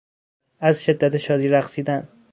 از 0.59 0.83
شدت 0.83 1.17
شادی 1.17 1.47
رقصیدن 1.47 2.07